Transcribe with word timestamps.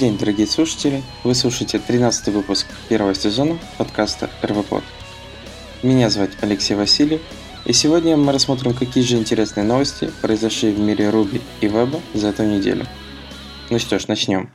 день, 0.00 0.16
дорогие 0.16 0.46
слушатели! 0.46 1.02
Вы 1.24 1.34
слушаете 1.34 1.78
13 1.78 2.28
выпуск 2.28 2.66
первого 2.88 3.14
сезона 3.14 3.58
подкаста 3.76 4.30
РВПод. 4.42 4.82
Меня 5.82 6.08
зовут 6.08 6.30
Алексей 6.40 6.74
Васильев, 6.74 7.20
и 7.66 7.74
сегодня 7.74 8.16
мы 8.16 8.32
рассмотрим, 8.32 8.72
какие 8.72 9.04
же 9.04 9.18
интересные 9.18 9.62
новости 9.62 10.10
произошли 10.22 10.72
в 10.72 10.78
мире 10.78 11.10
Руби 11.10 11.42
и 11.60 11.68
Веба 11.68 12.00
за 12.14 12.28
эту 12.28 12.44
неделю. 12.44 12.86
Ну 13.68 13.78
что 13.78 13.98
ж, 13.98 14.08
начнем. 14.08 14.50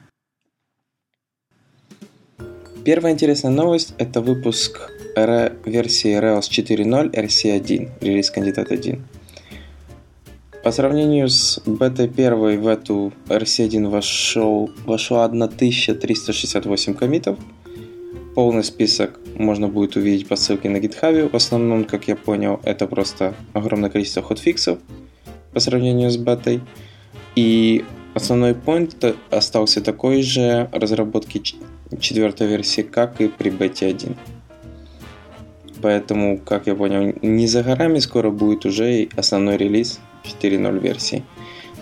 Первая 2.83 3.13
интересная 3.13 3.51
новость– 3.51 3.93
это 3.99 4.21
выпуск 4.21 4.89
версии 5.15 6.19
Rails 6.19 6.49
4.0 6.49 7.11
RC1, 7.11 7.91
релиз 8.01 8.31
кандидат 8.31 8.71
1. 8.71 8.99
По 10.65 10.71
сравнению 10.71 11.29
с 11.29 11.61
бета 11.67 12.05
1 12.05 12.59
в 12.59 12.67
эту 12.67 13.13
RC1 13.27 13.87
вошел, 13.87 14.71
вошло 14.87 15.21
1368 15.21 16.95
комитов. 16.95 17.37
Полный 18.33 18.63
список 18.63 19.19
можно 19.35 19.67
будет 19.67 19.95
увидеть 19.95 20.27
по 20.27 20.35
ссылке 20.35 20.69
на 20.69 20.77
GitHub. 20.77 21.29
В 21.29 21.35
основном, 21.35 21.83
как 21.83 22.07
я 22.07 22.15
понял, 22.15 22.59
это 22.63 22.87
просто 22.87 23.35
огромное 23.53 23.91
количество 23.91 24.23
ходфиксов 24.23 24.79
по 25.53 25.59
сравнению 25.59 26.09
с 26.09 26.17
бетой. 26.17 26.61
И 27.35 27.85
основной 28.15 28.53
point 28.53 29.15
остался 29.29 29.81
такой 29.81 30.23
же 30.23 30.67
разработки 30.71 31.43
четвертой 31.99 32.47
версии, 32.47 32.81
как 32.81 33.21
и 33.21 33.27
при 33.27 33.51
бете 33.51 33.85
1. 33.85 34.15
Поэтому, 35.83 36.39
как 36.39 36.65
я 36.65 36.73
понял, 36.73 37.13
не 37.21 37.45
за 37.45 37.61
горами 37.61 37.99
скоро 37.99 38.31
будет 38.31 38.65
уже 38.65 39.09
основной 39.15 39.57
релиз 39.57 39.99
4.0 40.25 40.79
версии. 40.79 41.23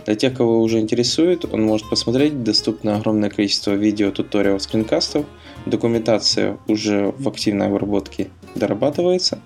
Для 0.05 0.15
тех, 0.15 0.35
кого 0.35 0.61
уже 0.61 0.79
интересует, 0.79 1.45
он 1.51 1.63
может 1.63 1.89
посмотреть. 1.89 2.43
Доступно 2.43 2.97
огромное 2.97 3.29
количество 3.29 3.71
видео, 3.71 4.11
туториалов, 4.11 4.61
скринкастов. 4.61 5.25
Документация 5.65 6.57
уже 6.67 7.13
в 7.17 7.29
активной 7.29 7.67
обработке 7.67 8.27
дорабатывается. 8.55 9.39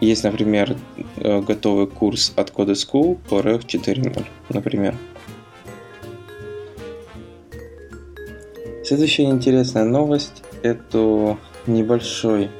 Есть, 0.00 0.24
например, 0.24 0.76
э, 1.16 1.40
готовый 1.42 1.86
курс 1.86 2.32
от 2.34 2.50
Code 2.50 2.72
School 2.72 3.18
по 3.28 3.36
REV 3.36 3.64
4.0, 3.64 4.26
например. 4.48 4.96
Следующая 8.84 9.24
интересная 9.24 9.84
новость– 9.84 10.42
это 10.64 11.38
небольшой 11.68 12.50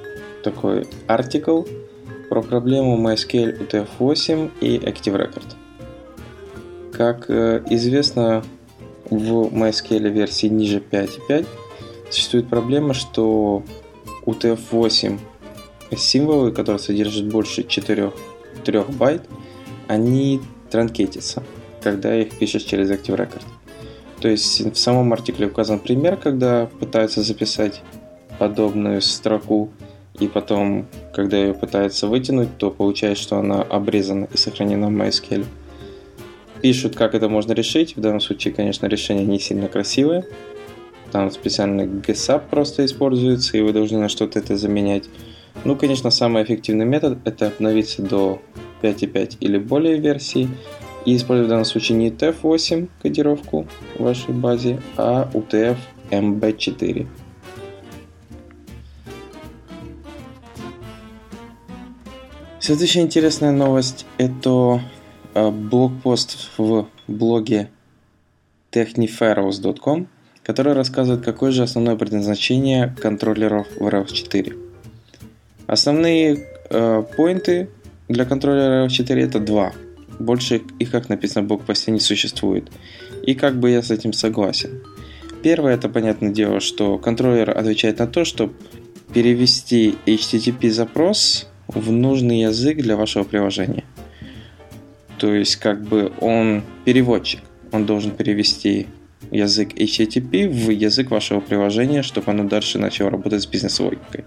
такой 0.45 0.87
артикл 1.09 1.65
про 2.33 2.41
проблему 2.41 2.97
MySQL 2.97 3.59
UTF-8 3.59 4.53
и 4.63 4.79
Active 4.79 5.19
Record. 5.19 5.55
Как 6.91 7.29
э, 7.29 7.63
известно, 7.69 8.43
в 9.11 9.49
MySQL 9.49 10.09
версии 10.09 10.47
ниже 10.47 10.79
5.5 10.79 11.47
существует 12.09 12.49
проблема, 12.49 12.95
что 12.95 13.63
UTF-8 14.25 15.19
символы, 15.95 16.53
которые 16.53 16.79
содержат 16.79 17.29
больше 17.29 17.65
4, 17.65 18.13
3 18.65 18.81
байт, 18.99 19.29
они 19.89 20.41
транкетятся, 20.71 21.43
когда 21.83 22.19
их 22.19 22.39
пишешь 22.39 22.63
через 22.63 22.91
Active 22.91 23.15
Record. 23.15 23.43
То 24.23 24.29
есть 24.29 24.59
в 24.59 24.79
самом 24.79 25.13
артикле 25.13 25.49
указан 25.49 25.81
пример, 25.81 26.17
когда 26.17 26.65
пытаются 26.81 27.21
записать 27.21 27.83
подобную 28.39 29.03
строку 29.03 29.69
и 30.19 30.29
потом, 30.29 30.87
когда 31.13 31.37
ее 31.37 31.55
пытаются 31.55 32.07
вытянуть, 32.07 32.57
то 32.59 32.71
получается, 32.71 33.23
что 33.23 33.39
она 33.39 33.63
обрезана 33.63 34.29
и 34.33 34.37
сохранена 34.37 34.89
в 34.89 34.91
MySQL. 34.91 35.45
Пишут, 36.61 36.95
как 36.95 37.15
это 37.15 37.29
можно 37.29 37.53
решить. 37.53 37.97
В 37.97 38.01
данном 38.01 38.21
случае, 38.21 38.55
конечно, 38.55 38.87
решение 38.87 39.25
не 39.25 39.41
сильно 39.41 39.69
красивое. 39.69 40.25
Там 41.11 41.31
специальный 41.31 41.87
GSAP 41.87 42.43
просто 42.51 42.85
используется, 42.85 43.57
и 43.57 43.63
вы 43.63 43.73
должны 43.73 43.99
на 43.99 44.09
что-то 44.09 44.39
это 44.39 44.57
заменять. 44.57 45.05
Ну, 45.65 45.77
конечно, 45.77 46.11
самый 46.11 46.43
эффективный 46.43 46.87
метод– 46.87 47.19
это 47.25 47.49
обновиться 47.49 48.03
до 48.03 48.41
5.5 48.83 49.39
или 49.41 49.59
более 49.59 49.99
версии 49.99 50.49
и 51.05 51.17
использовать 51.17 51.49
в 51.49 51.51
данном 51.51 51.65
случае 51.65 51.99
не 51.99 52.11
UTF-8 52.11 52.89
кодировку 53.03 53.67
в 53.99 54.05
вашей 54.05 54.33
базе, 54.33 54.81
а 54.97 55.29
UTF-MB4. 55.35 57.07
Следующая 62.63 63.01
интересная 63.01 63.51
новость– 63.51 64.07
это 64.19 64.81
э, 65.35 65.51
блокпост 65.51 66.51
в 66.57 66.87
блоге 67.09 67.71
techniferals.com, 68.71 70.07
который 70.45 70.73
рассказывает, 70.73 71.25
какое 71.25 71.51
же 71.51 71.65
основное 71.65 71.97
предназначение 71.97 72.95
контроллеров 73.01 73.67
в 73.77 73.89
Rails 73.89 74.13
4. 74.13 74.57
Основные 75.67 76.47
э, 76.71 77.05
для 78.07 78.25
контроллера 78.25 78.87
Rails 78.87 78.91
4 78.91 79.23
это 79.25 79.41
два. 79.41 79.73
Больше 80.21 80.63
их, 80.79 80.93
как 80.93 81.09
написано 81.09 81.45
в 81.45 81.49
блокпосте, 81.49 81.91
не 81.91 81.99
существует. 81.99 82.71
И 83.25 83.35
как 83.35 83.59
бы 83.59 83.71
я 83.71 83.83
с 83.83 83.91
этим 83.91 84.13
согласен. 84.13 84.85
Первое, 85.43 85.75
это 85.75 85.89
понятное 85.89 86.31
дело, 86.31 86.61
что 86.61 86.97
контроллер 86.99 87.59
отвечает 87.59 87.99
на 87.99 88.07
то, 88.07 88.25
чтобы 88.25 88.55
перевести 89.13 89.97
HTTP 90.07 90.71
запрос 90.71 91.49
в 91.75 91.91
нужный 91.91 92.41
язык 92.41 92.79
для 92.79 92.97
вашего 92.97 93.25
приложения. 93.25 93.85
То 95.19 95.33
есть, 95.35 95.57
как 95.57 95.83
бы 95.83 96.13
он 96.21 96.63
переводчик. 96.85 97.41
Он 97.71 97.87
должен 97.87 98.11
перевести 98.11 98.87
язык 99.31 99.73
HTTP 99.75 100.49
в 100.49 100.71
язык 100.71 101.11
вашего 101.11 101.41
приложения, 101.41 102.03
чтобы 102.03 102.31
оно 102.31 102.45
дальше 102.45 102.79
начало 102.79 103.11
работать 103.11 103.43
с 103.43 103.47
бизнес-логикой. 103.47 104.25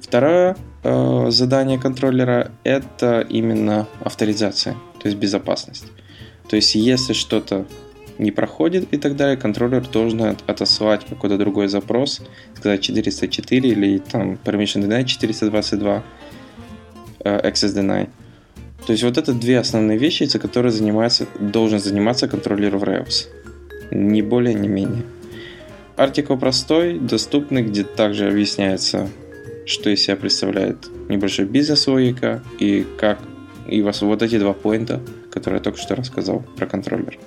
Второе 0.00 0.56
э, 0.82 1.26
задание 1.30 1.78
контроллера– 1.78 2.52
это 2.64 3.20
именно 3.20 3.88
авторизация, 4.00 4.74
то 5.00 5.08
есть 5.08 5.18
безопасность. 5.18 5.86
То 6.48 6.56
есть, 6.56 6.74
если 6.74 7.12
что-то 7.12 7.66
не 8.18 8.30
проходит 8.30 8.92
и 8.92 8.98
так 8.98 9.16
далее, 9.16 9.36
контроллер 9.36 9.86
должен 9.86 10.36
отослать 10.46 11.04
какой-то 11.08 11.38
другой 11.38 11.68
запрос, 11.68 12.20
сказать 12.54 12.80
404 12.80 13.68
или 13.68 13.98
там 13.98 14.38
permission 14.44 14.82
deny 14.82 15.04
422, 15.04 16.02
uh, 17.20 17.44
access 17.44 17.74
deny. 17.74 18.08
То 18.86 18.92
есть 18.92 19.04
вот 19.04 19.16
это 19.16 19.32
две 19.32 19.58
основные 19.58 19.96
вещи, 19.96 20.24
за 20.24 20.38
которые 20.38 20.72
занимается, 20.72 21.26
должен 21.38 21.78
заниматься 21.78 22.28
контроллер 22.28 22.76
в 22.76 22.82
Rails. 22.82 23.28
Ни 23.90 24.22
более, 24.22 24.54
ни 24.54 24.66
менее. 24.66 25.04
Артикл 25.96 26.36
простой, 26.36 26.98
доступный, 26.98 27.62
где 27.62 27.84
также 27.84 28.26
объясняется, 28.26 29.08
что 29.66 29.90
из 29.90 30.02
себя 30.02 30.16
представляет 30.16 30.88
небольшой 31.08 31.44
бизнес-логика 31.44 32.42
и 32.58 32.84
как 32.98 33.20
и 33.68 33.82
вот 33.82 34.22
эти 34.22 34.38
два 34.38 34.52
поинта, 34.52 35.00
которые 35.30 35.58
я 35.58 35.62
только 35.62 35.78
что 35.78 35.94
рассказал 35.94 36.44
про 36.56 36.66
контроллер. 36.66 37.18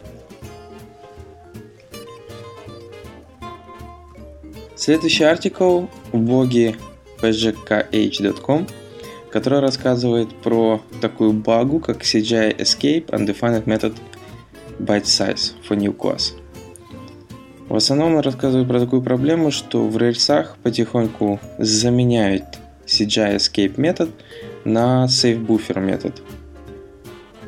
Следующий 4.86 5.24
артикл 5.24 5.86
в 6.12 6.20
блоге 6.20 6.76
pgkh.com, 7.20 8.68
который 9.32 9.60
рассказывает 9.60 10.30
про 10.44 10.80
такую 11.02 11.34
багу, 11.34 11.80
как 11.80 12.04
CGI 12.04 12.56
Escape 12.56 13.08
Undefined 13.08 13.64
Method 13.64 13.96
Byte 14.78 15.06
Size 15.06 15.54
for 15.68 15.76
New 15.76 15.92
Class. 15.92 16.34
В 17.68 17.76
основном 17.76 18.14
он 18.14 18.20
рассказывает 18.20 18.68
про 18.68 18.80
такую 18.80 19.02
проблему, 19.02 19.50
что 19.50 19.88
в 19.88 19.98
рельсах 19.98 20.56
потихоньку 20.62 21.40
заменяют 21.58 22.44
CGI 22.86 23.38
Escape 23.38 23.82
метод 23.82 24.12
на 24.66 25.06
Save 25.06 25.44
Buffer 25.44 25.82
метод, 25.82 26.22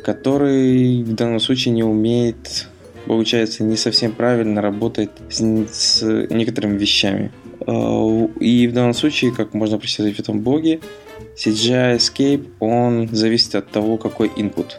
который 0.03 1.03
в 1.03 1.13
данном 1.13 1.39
случае 1.39 1.75
не 1.75 1.83
умеет 1.83 2.67
получается, 3.07 3.63
не 3.63 3.77
совсем 3.77 4.11
правильно 4.11 4.61
работает 4.61 5.11
с, 5.29 5.41
с 5.71 6.27
некоторыми 6.29 6.77
вещами. 6.77 7.31
Э, 7.65 8.27
и 8.39 8.67
в 8.67 8.73
данном 8.73 8.93
случае, 8.93 9.31
как 9.31 9.53
можно 9.53 9.77
прочитать 9.77 10.15
в 10.15 10.19
этом 10.19 10.41
блоге, 10.41 10.79
CGI 11.35 11.97
Escape, 11.97 12.47
он 12.59 13.09
зависит 13.11 13.55
от 13.55 13.69
того, 13.69 13.97
какой 13.97 14.27
input. 14.29 14.73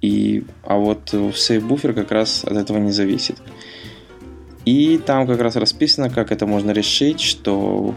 И, 0.00 0.44
а 0.64 0.76
вот 0.76 1.12
Save 1.12 1.66
Buffer 1.66 1.92
как 1.92 2.10
раз 2.10 2.44
от 2.44 2.56
этого 2.56 2.78
не 2.78 2.90
зависит. 2.90 3.36
И 4.64 4.98
там 4.98 5.26
как 5.26 5.40
раз 5.40 5.56
расписано, 5.56 6.10
как 6.10 6.32
это 6.32 6.46
можно 6.46 6.70
решить, 6.70 7.20
что, 7.20 7.94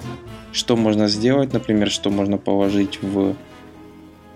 что 0.51 0.75
можно 0.75 1.07
сделать, 1.07 1.53
например, 1.53 1.89
что 1.89 2.09
можно 2.09 2.37
положить 2.37 2.99
в 3.01 3.35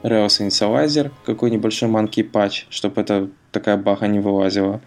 Rails 0.03 0.47
Initializer, 0.47 1.11
какой 1.25 1.51
небольшой 1.51 1.89
monkey 1.89 2.29
patch, 2.29 2.65
чтобы 2.69 3.01
это 3.01 3.29
такая 3.59 3.77
бага 3.77 4.07
не 4.07 4.19
вылазила. 4.19 4.81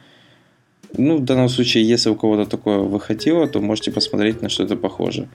Ну, 0.96 1.18
в 1.18 1.24
данном 1.24 1.48
случае, 1.48 1.88
если 1.88 2.10
у 2.10 2.16
кого-то 2.16 2.50
такое 2.50 2.78
выходило, 2.78 3.46
то 3.46 3.60
можете 3.60 3.92
посмотреть 3.92 4.42
на 4.42 4.48
что-то 4.48 4.76
похоже. 4.76 5.28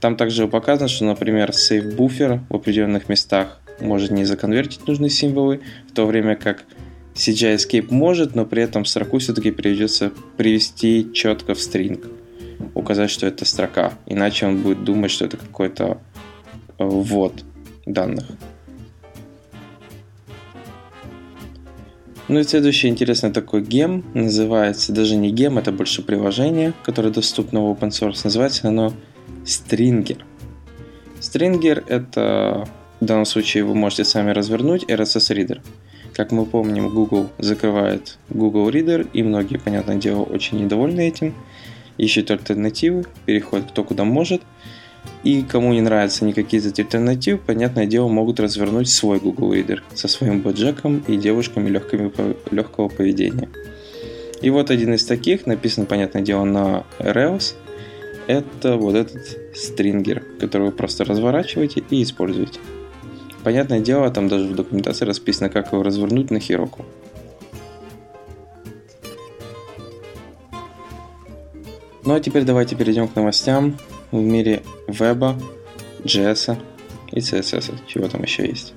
Там 0.00 0.16
также 0.16 0.48
показано, 0.48 0.88
что, 0.88 1.04
например, 1.04 1.50
save 1.50 1.94
буфер 1.94 2.40
в 2.48 2.54
определенных 2.54 3.08
местах 3.08 3.60
может 3.80 4.10
не 4.10 4.24
законвертить 4.24 4.86
нужные 4.86 5.10
символы, 5.10 5.60
в 5.88 5.92
то 5.92 6.06
время 6.06 6.36
как 6.36 6.64
CGI 7.14 7.56
Escape 7.56 7.88
может, 7.90 8.34
но 8.34 8.46
при 8.46 8.62
этом 8.62 8.84
строку 8.84 9.18
все-таки 9.18 9.50
придется 9.50 10.12
привести 10.36 11.12
четко 11.12 11.54
в 11.54 11.60
стринг. 11.60 12.06
Указать, 12.74 13.10
что 13.10 13.26
это 13.26 13.44
строка. 13.44 13.92
Иначе 14.06 14.46
он 14.46 14.62
будет 14.62 14.84
думать, 14.84 15.10
что 15.10 15.26
это 15.26 15.36
какой-то 15.36 15.98
э, 16.78 16.84
ввод 16.84 17.44
данных. 17.84 18.24
Ну 22.32 22.40
и 22.40 22.44
следующий 22.44 22.88
интересный 22.88 23.30
такой 23.30 23.60
гем, 23.60 24.06
называется 24.14 24.90
даже 24.94 25.16
не 25.16 25.30
гем, 25.30 25.58
это 25.58 25.70
больше 25.70 26.00
приложение, 26.00 26.72
которое 26.82 27.10
доступно 27.10 27.60
в 27.60 27.70
open 27.70 27.90
source, 27.90 28.22
называется 28.24 28.68
оно 28.68 28.94
Stringer. 29.44 30.22
Stringer 31.20 31.84
это 31.86 32.66
в 33.00 33.04
данном 33.04 33.26
случае 33.26 33.64
вы 33.64 33.74
можете 33.74 34.04
сами 34.04 34.30
развернуть 34.30 34.84
RSS 34.84 35.36
Reader. 35.36 35.60
Как 36.14 36.32
мы 36.32 36.46
помним, 36.46 36.88
Google 36.88 37.28
закрывает 37.36 38.16
Google 38.30 38.70
Reader, 38.70 39.10
и 39.12 39.22
многие, 39.22 39.58
понятное 39.58 39.96
дело, 39.96 40.22
очень 40.22 40.58
недовольны 40.58 41.06
этим. 41.06 41.34
Ищут 41.98 42.30
альтернативы, 42.30 43.04
переходят 43.26 43.72
кто 43.72 43.84
куда 43.84 44.04
может. 44.04 44.40
И 45.24 45.42
кому 45.42 45.72
не 45.72 45.80
нравятся 45.80 46.24
никакие 46.24 46.60
из 46.60 46.66
альтернатив, 46.66 47.40
понятное 47.40 47.86
дело, 47.86 48.08
могут 48.08 48.40
развернуть 48.40 48.88
свой 48.88 49.20
Google 49.20 49.54
Reader 49.54 49.80
со 49.94 50.08
своим 50.08 50.40
баджеком 50.40 51.04
и 51.06 51.16
девушками 51.16 51.68
легкими, 51.68 52.12
легкого 52.50 52.88
поведения. 52.88 53.48
И 54.40 54.50
вот 54.50 54.70
один 54.70 54.94
из 54.94 55.04
таких, 55.04 55.46
написан, 55.46 55.86
понятное 55.86 56.22
дело, 56.22 56.44
на 56.44 56.84
Rails, 56.98 57.54
это 58.26 58.76
вот 58.76 58.96
этот 58.96 59.38
стрингер, 59.54 60.24
который 60.40 60.66
вы 60.66 60.72
просто 60.72 61.04
разворачиваете 61.04 61.84
и 61.88 62.02
используете. 62.02 62.58
Понятное 63.44 63.78
дело, 63.80 64.10
там 64.10 64.28
даже 64.28 64.48
в 64.48 64.56
документации 64.56 65.04
расписано, 65.04 65.48
как 65.48 65.72
его 65.72 65.84
развернуть 65.84 66.30
на 66.32 66.40
Хироку. 66.40 66.84
Ну 72.04 72.14
а 72.14 72.20
теперь 72.20 72.42
давайте 72.42 72.74
перейдем 72.74 73.06
к 73.06 73.14
новостям 73.14 73.76
в 74.12 74.20
мире 74.20 74.62
веба, 74.86 75.36
JS 76.04 76.56
и 77.10 77.18
CSS, 77.18 77.74
чего 77.86 78.08
там 78.08 78.22
еще 78.22 78.46
есть. 78.46 78.74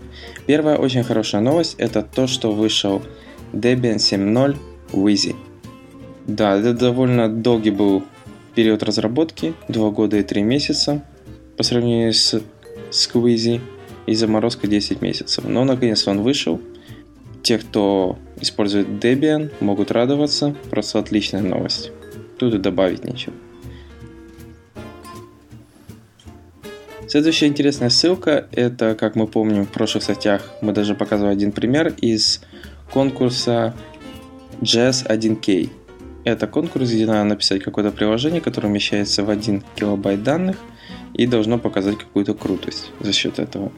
Первая 0.48 0.78
очень 0.78 1.04
хорошая 1.04 1.42
новость 1.42 1.76
это 1.78 2.02
то, 2.02 2.26
что 2.28 2.52
вышел 2.52 3.02
Debian 3.54 3.98
7.0 3.98 4.58
Wheezy. 4.92 5.36
Да, 6.28 6.58
это 6.58 6.74
довольно 6.74 7.30
долгий 7.30 7.72
был 7.72 8.04
период 8.56 8.84
разработки, 8.84 9.54
2 9.68 9.90
года 9.92 10.18
и 10.18 10.24
3 10.24 10.42
месяца 10.44 11.04
по 11.58 11.64
сравнению 11.64 12.14
с 12.14 12.42
Squeezy 12.92 13.62
и 14.06 14.16
заморозка 14.16 14.68
10 14.68 15.02
месяцев. 15.02 15.44
Но 15.46 15.66
наконец-то 15.66 16.12
он 16.12 16.22
вышел. 16.22 16.62
Те, 17.44 17.58
кто 17.60 18.18
использует 18.42 18.88
Debian, 18.88 19.52
могут 19.60 19.92
радоваться. 19.92 20.56
Просто 20.70 21.00
отличная 21.00 21.42
новость. 21.42 21.92
Тут 22.40 22.54
и 22.54 22.58
добавить 22.58 23.04
нечего. 23.04 23.34
Следующая 27.16 27.48
интересная 27.48 27.88
ссылка, 27.88 28.50
это, 28.52 28.94
как 28.94 29.16
мы 29.16 29.26
помним 29.26 29.66
в 29.66 29.70
прошлых 29.70 30.04
статьях, 30.04 30.52
мы 30.60 30.74
даже 30.74 30.96
показывали 30.96 31.32
один 31.32 31.54
пример 31.54 31.94
из 32.02 32.42
конкурса 32.92 33.74
JS 34.60 35.08
1K. 35.08 35.70
Это 36.26 36.46
конкурс, 36.46 36.90
где 36.90 37.06
надо 37.06 37.24
написать 37.24 37.64
какое-то 37.64 37.92
приложение, 37.92 38.42
которое 38.42 38.68
умещается 38.68 39.24
в 39.24 39.30
1 39.30 39.64
килобайт 39.78 40.24
данных 40.24 40.58
и 41.14 41.26
должно 41.26 41.58
показать 41.58 41.98
какую-то 41.98 42.34
крутость 42.34 42.92
за 43.00 43.14
счет 43.14 43.40
этого. 43.40 43.72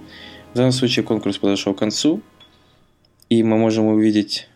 В 0.54 0.58
данном 0.58 0.72
случае 0.72 1.06
конкурс 1.06 1.38
подошел 1.38 1.76
к 1.76 1.78
концу, 1.78 2.24
и 3.30 3.44
мы 3.44 3.60
можем 3.60 3.86
увидеть 3.86 4.50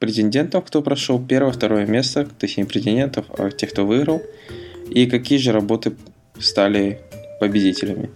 претендентов, 0.00 0.64
кто 0.64 0.82
прошел 0.82 1.24
первое, 1.24 1.52
второе 1.52 1.86
место, 1.86 2.26
точнее 2.40 2.64
не 2.64 2.68
претендентов, 2.68 3.26
а 3.38 3.52
тех, 3.52 3.70
кто 3.70 3.86
выиграл, 3.86 4.24
и 4.90 5.06
какие 5.06 5.38
же 5.38 5.52
работы 5.52 5.94
стали 6.40 6.98
победителями. 7.38 8.10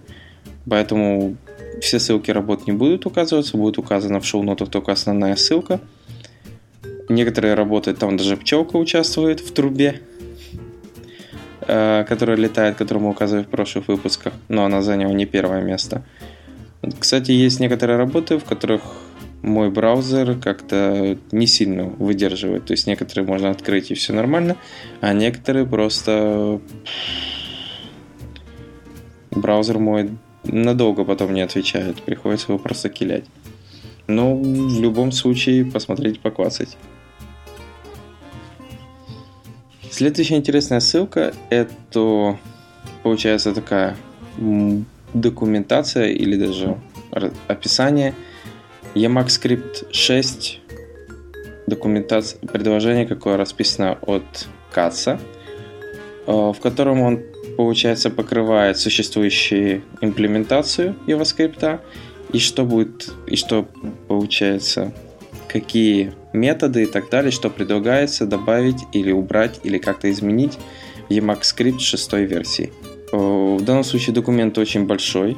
Поэтому 0.69 1.37
все 1.81 1.99
ссылки 1.99 2.31
работ 2.31 2.67
не 2.67 2.73
будут 2.73 3.07
указываться, 3.07 3.57
будет 3.57 3.79
указана 3.79 4.21
в 4.21 4.27
шоу-нотах 4.27 4.71
только 4.71 4.93
основная 4.93 5.37
ссылка– 5.37 5.81
Некоторые 7.09 7.55
работы, 7.55 7.95
там 7.95 8.19
даже 8.19 8.37
пчелка 8.37 8.77
участвует 8.77 9.41
в 9.41 9.53
трубе, 9.53 10.03
э, 11.63 12.05
которая 12.07 12.37
летает, 12.37 12.77
которую 12.77 13.05
мы 13.05 13.11
указывали 13.11 13.45
в 13.45 13.49
прошлых 13.49 13.89
выпусках, 13.89 14.35
но 14.49 14.67
она 14.67 14.83
заняла 14.83 15.15
не 15.15 15.25
первое 15.25 15.63
место. 15.63 16.03
Кстати, 16.99 17.31
есть 17.31 17.61
некоторые 17.61 17.97
работы, 17.97 18.39
в 18.39 18.45
которых 18.45 18.83
мой 19.41 19.71
браузер 19.71 20.37
как-то 20.39 21.17
не 21.33 21.47
сильно 21.47 21.85
выдерживает. 21.85 22.67
То 22.67 22.73
есть 22.73 22.87
некоторые 22.87 23.27
можно 23.27 23.51
открыть 23.51 23.91
и 23.91 23.95
все 23.95 24.13
нормально, 24.13 24.57
а 25.01 25.15
некоторые 25.15 25.65
просто 25.65 26.61
браузер 29.31 29.79
мой 29.79 30.11
надолго 30.45 31.05
потом 31.05 31.35
не 31.35 31.41
отвечает. 31.41 32.03
Приходится 32.03 32.53
его 32.53 32.59
просто 32.59 32.89
килять. 32.89 33.25
Но 34.07 34.35
в 34.37 34.81
любом 34.81 35.13
случае 35.13 35.65
посмотреть, 35.65 36.21
поквацать. 36.21 36.77
Следующая 39.91 40.37
интересная 40.37 40.81
ссылка– 40.81 41.35
это, 41.51 42.39
получается, 43.03 43.53
такая 43.53 43.97
документация 45.13 46.09
или 46.09 46.37
даже 46.37 46.77
описание 47.49 48.15
Emacs 48.95 49.93
6 49.93 50.61
документация, 51.67 52.39
предложение, 52.47 53.07
какое 53.07 53.37
расписано 53.37 53.99
от 54.03 54.49
Каца, 54.73 55.19
э, 56.27 56.33
в 56.33 56.57
котором 56.61 57.01
он, 57.01 57.23
получается, 57.59 58.09
покрывает 58.09 58.79
существующую 58.79 59.83
имплементацию 60.01 60.95
JavaScript 61.09 61.81
и 62.33 62.39
что 62.39 62.65
будет, 62.65 63.13
и 63.27 63.35
что 63.35 63.67
получается, 64.07 64.93
какие 65.49 66.13
методы 66.33 66.85
и 66.85 66.87
так 66.87 67.11
далее, 67.11 67.33
что 67.33 67.51
предлагается 67.51 68.27
добавить 68.27 68.85
или 68.93 69.11
убрать 69.11 69.59
или 69.65 69.79
как-то 69.79 70.09
изменить 70.09 70.57
в 71.09 71.11
Emacs 71.11 71.41
Script 71.41 71.81
6 71.81 72.13
версии. 72.13 72.73
В 73.11 73.61
данном 73.65 73.83
случае 73.83 74.15
документ 74.15 74.57
очень 74.57 74.87
большой, 74.87 75.37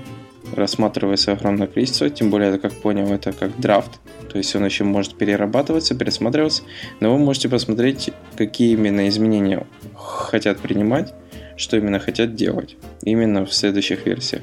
рассматривается 0.55 1.33
огромное 1.33 1.69
количество, 1.69 2.11
тем 2.11 2.29
более, 2.29 2.59
как 2.59 2.75
понял, 2.75 3.11
это 3.11 3.33
как 3.33 3.59
драфт, 3.59 3.93
то 4.31 4.37
есть 4.37 4.55
он 4.55 4.67
еще 4.67 4.85
может 4.85 5.15
перерабатываться, 5.15 5.95
пересматриваться, 5.95 6.65
но 7.01 7.15
вы 7.15 7.19
можете 7.19 7.49
посмотреть, 7.49 8.11
какие 8.37 8.75
именно 8.75 9.09
изменения 9.09 9.67
хотят 9.97 10.59
принимать, 10.59 11.15
что 11.61 11.77
именно 11.77 12.01
хотят 12.01 12.35
делать, 12.35 12.77
именно 13.03 13.45
в 13.45 13.53
следующих 13.53 14.07
версиях. 14.07 14.43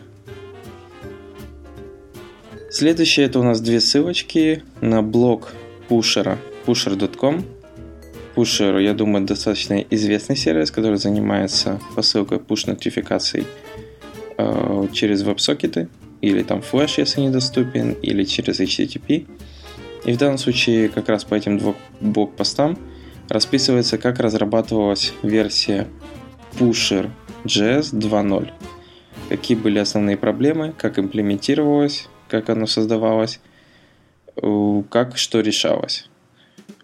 Следующее 2.69 3.25
это 3.25 3.39
у 3.39 3.43
нас 3.43 3.59
две 3.59 3.79
ссылочки 3.79 4.63
на 4.81 5.01
блог 5.01 5.51
пушера 5.87 6.37
pusher.com. 6.65 7.43
Pusher, 8.35 8.83
я 8.83 8.93
думаю, 8.93 9.25
достаточно 9.25 9.83
известный 9.89 10.35
сервис, 10.35 10.69
который 10.69 10.99
занимается 10.99 11.81
посылкой 11.95 12.37
push-нотификаций 12.37 13.47
э, 14.37 14.87
через 14.93 15.23
веб-сокеты, 15.23 15.87
или 16.21 16.43
там 16.43 16.59
Flash, 16.59 16.95
если 16.97 17.21
недоступен, 17.21 17.93
или 17.93 18.25
через 18.25 18.59
HTTP. 18.59 19.25
И 20.05 20.11
в 20.11 20.17
данном 20.17 20.37
случае 20.37 20.89
как 20.89 21.09
раз 21.09 21.23
по 21.23 21.33
этим 21.33 21.57
двум 21.57 21.75
блок-постам 21.99 22.77
расписывается, 23.27 23.97
как 23.97 24.19
разрабатывалась 24.19 25.13
версия 25.23 25.87
Pusher 26.59 27.09
JS 27.45 27.93
2.0. 27.93 28.51
Какие 29.29 29.57
были 29.57 29.79
основные 29.79 30.17
проблемы, 30.17 30.73
как 30.77 30.99
имплементировалось, 30.99 32.07
как 32.27 32.49
оно 32.49 32.65
создавалось, 32.65 33.39
э, 34.41 34.83
как 34.89 35.17
что 35.17 35.41
решалось. 35.41 36.09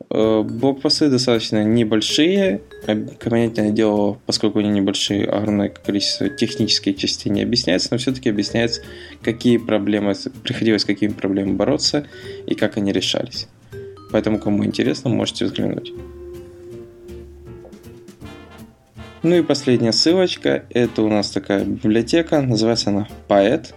Э, 0.10 0.42
блокпосты 0.44 1.10
достаточно 1.10 1.64
небольшие, 1.64 2.62
понятное 2.86 3.72
дело, 3.72 4.20
поскольку 4.26 4.60
они 4.60 4.70
небольшие, 4.70 5.26
огромное 5.26 5.70
количество 5.70 6.30
технических 6.30 6.98
частей 6.98 7.32
не 7.32 7.42
объясняется, 7.42 7.90
но 7.92 7.98
все-таки 7.98 8.30
объясняется, 8.30 8.82
какие 9.22 9.58
проблемы, 9.58 10.14
приходилось 10.44 10.84
с 10.84 10.86
какими 10.86 11.14
проблемами 11.14 11.56
бороться 11.56 12.06
и 12.46 12.56
как 12.56 12.78
они 12.78 12.92
решались. 12.92 13.48
Поэтому, 14.12 14.38
кому 14.38 14.64
интересно, 14.66 15.10
можете 15.10 15.46
взглянуть. 15.46 15.92
Ну 19.24 19.36
и 19.36 19.42
последняя 19.42 19.94
ссылочка, 19.94 20.66
это 20.70 21.02
у 21.02 21.10
нас 21.10 21.30
такая 21.32 21.66
библиотека, 21.66 22.42
называется 22.42 22.90
она 22.90 23.08
Poet. 23.28 23.74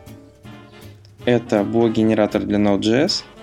Это 1.25 1.65
блок-генератор 1.65 2.43
для 2.43 2.59
Node.js– 2.59 3.25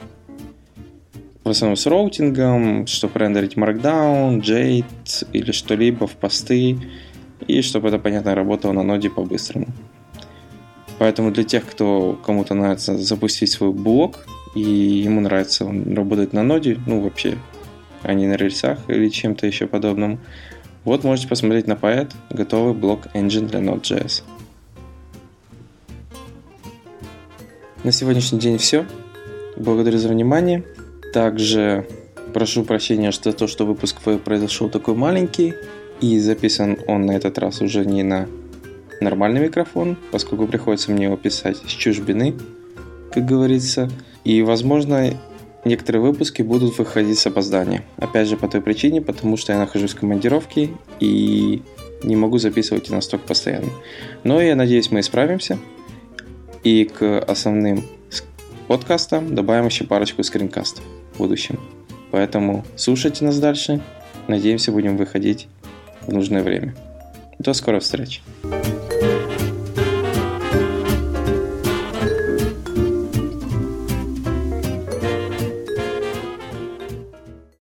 в 1.43 1.49
основном 1.49 1.75
с 1.75 1.85
роутингом, 1.85 2.87
чтобы 2.87 3.19
рендерить 3.19 3.55
Markdown, 3.55 4.39
Jade 4.41 5.27
или 5.33 5.51
что-либо 5.51 6.07
в 6.07 6.13
посты, 6.13 6.77
и 7.47 7.61
чтобы 7.61 7.89
это, 7.89 7.99
понятно, 7.99 8.33
работало 8.33 8.71
на 8.71 8.83
ноде 8.83 9.09
по-быстрому. 9.09 9.67
Поэтому 10.99 11.31
для 11.31 11.43
тех, 11.43 11.65
кто 11.65 12.17
кому-то 12.25 12.53
нравится 12.53 12.97
запустить 12.97 13.51
свой 13.51 13.73
блог 13.73 14.25
и 14.55 14.61
ему 14.61 15.19
нравится, 15.19 15.65
он 15.65 15.93
работает 15.93 16.31
на 16.31 16.43
ноде, 16.43 16.79
ну 16.87 17.01
вообще, 17.01 17.37
а 18.03 18.13
не 18.13 18.25
на 18.25 18.35
рельсах 18.35 18.79
или 18.87 19.09
чем-то 19.09 19.45
еще 19.45 19.67
подобном. 19.67 20.19
Вот 20.85 21.05
можете 21.05 21.29
посмотреть 21.29 21.65
на 21.67 21.73
Poet, 21.73 22.11
готовый 22.29 22.73
блок 22.73 23.07
engine 23.13 23.47
для 23.47 23.59
Node.js. 23.59 24.23
На 27.83 27.91
сегодняшний 27.91 28.39
день 28.39 28.57
все. 28.57 28.85
Благодарю 29.55 29.97
за 29.97 30.09
внимание. 30.09 30.65
Также 31.13 31.87
прошу 32.33 32.63
прощения 32.63 33.11
за 33.11 33.31
то, 33.31 33.47
что 33.47 33.65
выпуск 33.65 34.01
произошел 34.01 34.69
такой 34.69 34.95
маленький. 34.95 35.53
И 36.01 36.19
записан 36.19 36.77
он 36.87 37.05
на 37.05 37.11
этот 37.11 37.37
раз 37.37 37.61
уже 37.61 37.85
не 37.85 38.03
на 38.03 38.27
нормальный 38.99 39.39
микрофон, 39.41 39.97
поскольку 40.11 40.47
приходится 40.47 40.91
мне 40.91 41.05
его 41.05 41.15
писать 41.15 41.57
с 41.57 41.71
чужбины, 41.71 42.35
как 43.11 43.25
говорится. 43.25 43.89
И, 44.25 44.41
возможно, 44.41 45.13
некоторые 45.65 46.01
выпуски 46.01 46.41
будут 46.41 46.77
выходить 46.77 47.19
с 47.19 47.27
опозданием. 47.27 47.83
Опять 47.97 48.27
же, 48.27 48.37
по 48.37 48.47
той 48.47 48.61
причине, 48.61 49.01
потому 49.01 49.37
что 49.37 49.53
я 49.53 49.59
нахожусь 49.59 49.93
в 49.93 49.99
командировке 49.99 50.69
и 50.99 51.61
не 52.03 52.15
могу 52.15 52.37
записывать 52.37 52.89
настолько 52.89 53.27
постоянно. 53.27 53.69
Но 54.23 54.41
я 54.41 54.55
надеюсь, 54.55 54.91
мы 54.91 54.99
исправимся. 54.99 55.57
И 56.63 56.85
к 56.85 57.19
основным 57.19 57.83
подкастам 58.67 59.35
добавим 59.35 59.65
еще 59.65 59.83
парочку 59.83 60.23
скринкастов 60.23 60.83
в 61.13 61.17
будущем. 61.17 61.59
Поэтому 62.11 62.63
слушайте 62.75 63.25
нас 63.25 63.39
дальше. 63.39 63.81
Надеемся, 64.27 64.71
будем 64.71 64.97
выходить 64.97 65.47
в 66.01 66.13
нужное 66.13 66.43
время. 66.43 66.73
До 67.39 67.53
скорой 67.53 67.81
встречи. 67.81 68.21